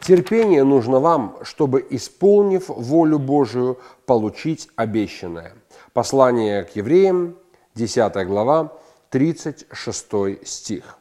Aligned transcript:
Терпение 0.00 0.64
нужно 0.64 0.98
вам, 0.98 1.36
чтобы, 1.42 1.86
исполнив 1.90 2.68
волю 2.68 3.18
Божию, 3.18 3.78
получить 4.06 4.68
обещанное. 4.74 5.52
Послание 5.92 6.64
к 6.64 6.74
евреям, 6.74 7.36
10 7.74 8.26
глава, 8.26 8.72
36 9.10 10.46
стих. 10.46 10.96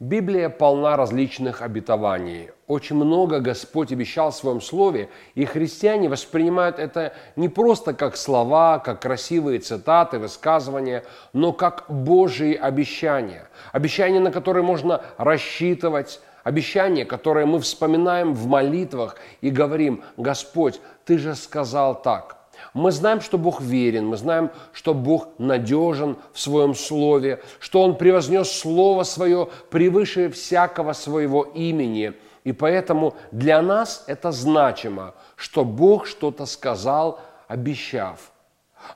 Библия 0.00 0.48
полна 0.48 0.96
различных 0.96 1.60
обетований. 1.62 2.50
Очень 2.68 2.96
много 2.96 3.40
Господь 3.40 3.92
обещал 3.92 4.30
в 4.30 4.36
Своем 4.36 4.60
Слове, 4.60 5.08
и 5.34 5.44
христиане 5.44 6.08
воспринимают 6.08 6.78
это 6.78 7.14
не 7.34 7.48
просто 7.48 7.94
как 7.94 8.16
слова, 8.16 8.78
как 8.78 9.02
красивые 9.02 9.58
цитаты, 9.58 10.18
высказывания, 10.18 11.04
но 11.32 11.52
как 11.52 11.86
Божьи 11.88 12.54
обещания. 12.54 13.48
Обещания, 13.72 14.20
на 14.20 14.30
которые 14.30 14.62
можно 14.62 15.02
рассчитывать, 15.16 16.20
обещания, 16.48 17.04
которые 17.04 17.44
мы 17.44 17.60
вспоминаем 17.60 18.34
в 18.34 18.46
молитвах 18.46 19.16
и 19.42 19.50
говорим, 19.50 20.02
Господь, 20.16 20.80
Ты 21.04 21.18
же 21.18 21.34
сказал 21.34 22.00
так. 22.00 22.38
Мы 22.74 22.90
знаем, 22.90 23.20
что 23.20 23.38
Бог 23.38 23.60
верен, 23.60 24.06
мы 24.06 24.16
знаем, 24.16 24.50
что 24.72 24.94
Бог 24.94 25.28
надежен 25.38 26.16
в 26.32 26.40
Своем 26.40 26.74
Слове, 26.74 27.42
что 27.60 27.82
Он 27.82 27.96
превознес 27.96 28.50
Слово 28.50 29.04
Свое 29.04 29.48
превыше 29.70 30.30
всякого 30.30 30.94
своего 30.94 31.42
имени. 31.42 32.14
И 32.44 32.52
поэтому 32.52 33.14
для 33.30 33.60
нас 33.60 34.04
это 34.06 34.32
значимо, 34.32 35.14
что 35.36 35.64
Бог 35.64 36.06
что-то 36.06 36.46
сказал, 36.46 37.20
обещав– 37.46 38.32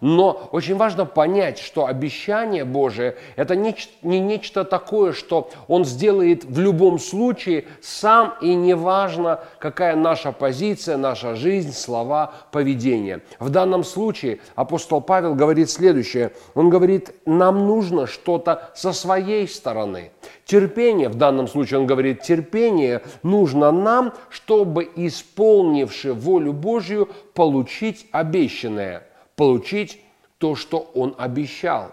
но 0.00 0.48
очень 0.52 0.77
важно 0.77 1.05
понять, 1.06 1.58
что 1.58 1.86
обещание 1.86 2.64
Божие– 2.64 3.16
это 3.36 3.56
не, 3.56 3.77
не 4.02 4.20
нечто 4.20 4.64
такое, 4.64 5.12
что 5.12 5.50
Он 5.69 5.84
сделает 5.84 6.44
в 6.44 6.58
любом 6.58 6.98
случае 6.98 7.66
сам, 7.80 8.34
и 8.41 8.55
не 8.55 8.75
важно, 8.75 9.41
какая 9.58 9.97
наша 9.97 10.33
позиция, 10.33 10.97
наша 10.97 11.34
жизнь, 11.34 11.72
слова, 11.72 12.33
поведение. 12.50 13.22
В 13.38 13.50
данном 13.50 13.84
случае 13.84 14.41
апостол 14.55 15.00
Павел 15.00 15.34
говорит 15.34 15.70
следующее. 15.70 16.33
Он 16.55 16.70
говорит, 16.70 17.14
нам 17.27 17.66
нужно 17.66 18.06
что-то 18.06 18.70
со 18.75 18.92
своей 18.92 19.47
стороны. 19.48 20.10
Терпение, 20.44 21.08
в 21.08 21.14
данном 21.14 21.48
случае 21.48 21.80
он 21.80 21.86
говорит, 21.86 22.22
терпение 22.22 23.03
нужно 23.22 23.70
нам, 23.70 24.12
чтобы, 24.28 24.91
исполнивши 24.97 26.12
волю 26.12 26.53
Божью, 26.53 27.08
получить 27.34 28.06
обещанное– 28.12 29.05
получить 29.36 30.00
то, 30.38 30.55
что 30.55 30.91
он 30.94 31.14
обещал. 31.19 31.92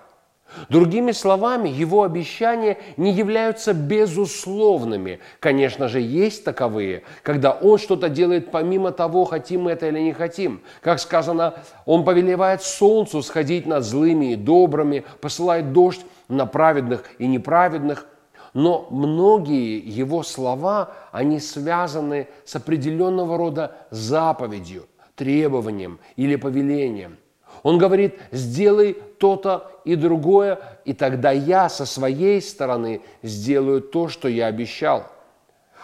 Другими 0.68 1.12
словами, 1.12 1.70
его 1.70 2.04
обещания 2.04 2.78
не 2.98 3.12
являются 3.12 3.74
безусловными. 3.74 5.20
Конечно 5.40 5.88
же, 5.88 6.02
есть 6.02 6.44
таковые, 6.44 7.04
когда 7.22 7.52
он 7.52 7.78
что-то 7.78 8.10
делает 8.10 8.52
помимо 8.52 8.92
того, 8.92 9.26
хотим 9.26 9.64
мы 9.64 9.72
это 9.72 9.88
или 9.88 10.00
не 10.00 10.14
хотим. 10.14 10.62
Как 10.82 11.00
сказано, 11.00 11.54
он 11.86 12.04
повелевает 12.04 12.64
солнцу 12.64 13.22
сходить 13.22 13.68
над 13.68 13.84
злыми 13.84 14.34
и 14.34 14.36
добрыми, 14.36 15.06
посылает 15.22 15.72
дождь 15.72 16.04
на 16.28 16.46
праведных 16.46 17.04
и 17.20 17.28
неправедных. 17.28 18.08
Но 18.56 18.88
многие 18.90 19.78
его 19.78 20.24
слова, 20.24 20.94
они 21.12 21.40
связаны 21.40 22.28
с 22.46 22.56
определенного 22.56 23.38
рода 23.38 23.78
заповедью, 23.92 24.88
требованием 25.16 26.00
или 26.16 26.36
повелением– 26.36 27.18
он 27.64 27.78
говорит, 27.78 28.20
сделай 28.32 28.94
то-то 28.94 29.72
и 29.86 29.96
другое, 29.96 30.60
и 30.86 30.94
тогда 30.94 31.32
я 31.32 31.70
со 31.70 31.86
своей 31.86 32.42
стороны 32.42 33.02
сделаю 33.22 33.82
то, 33.82 34.08
что 34.08 34.28
я 34.28 34.48
обещал. 34.48 35.06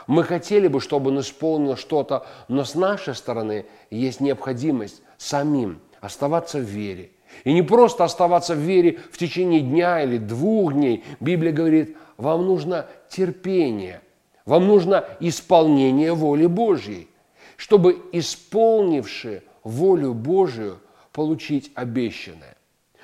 Мы 0.07 0.23
хотели 0.23 0.67
бы, 0.67 0.79
чтобы 0.79 1.09
он 1.09 1.19
исполнил 1.19 1.75
что-то, 1.75 2.25
но 2.47 2.63
с 2.63 2.75
нашей 2.75 3.15
стороны 3.15 3.65
есть 3.89 4.19
необходимость 4.19 5.01
самим 5.17 5.79
оставаться 5.99 6.59
в 6.59 6.63
вере. 6.63 7.11
И 7.43 7.53
не 7.53 7.63
просто 7.63 8.03
оставаться 8.03 8.53
в 8.53 8.59
вере 8.59 8.99
в 9.11 9.17
течение 9.17 9.61
дня 9.61 10.03
или 10.03 10.17
двух 10.17 10.73
дней. 10.73 11.03
Библия 11.19 11.51
говорит, 11.51 11.97
вам 12.17 12.45
нужно 12.45 12.85
терпение, 13.09 14.01
вам 14.45 14.67
нужно 14.67 15.05
исполнение 15.19 16.13
воли 16.13 16.45
Божьей, 16.45 17.09
чтобы 17.57 18.01
исполнивши 18.11 19.43
волю 19.63 20.13
Божию, 20.13 20.79
получить 21.15 21.71
обещанное. 21.75 22.57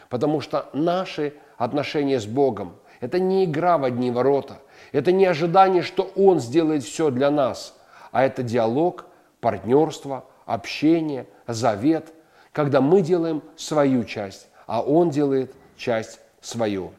Потому 0.09 0.41
что 0.41 0.69
наши 0.73 1.33
отношения 1.57 2.19
с 2.19 2.25
Богом– 2.25 2.75
это 2.99 3.19
не 3.19 3.45
игра 3.45 3.77
в 3.77 3.85
одни 3.85 4.11
ворота, 4.11 4.57
это 4.91 5.13
не 5.13 5.25
ожидание, 5.25 5.81
что 5.81 6.11
Он 6.15 6.41
сделает 6.41 6.83
все 6.83 7.09
для 7.09 7.31
нас, 7.31 7.73
а 8.11 8.23
это 8.23 8.43
диалог, 8.43 9.05
партнерство, 9.39 10.25
общение, 10.45 11.25
завет, 11.47 12.13
когда 12.51 12.81
мы 12.81 13.01
делаем 13.01 13.41
свою 13.55 14.03
часть, 14.03 14.47
а 14.67 14.81
Он 14.81 15.09
делает 15.09 15.55
часть 15.77 16.19
свою. 16.41 16.91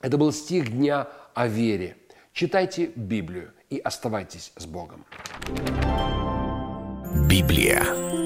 Это 0.00 0.16
был 0.16 0.32
стих 0.32 0.70
дня 0.70 1.08
о 1.34 1.48
вере. 1.48 1.96
Читайте 2.32 2.92
Библию 2.94 3.52
и 3.68 3.78
оставайтесь 3.78 4.52
с 4.56 4.64
Богом. 4.64 5.04
Библия. 7.28 8.25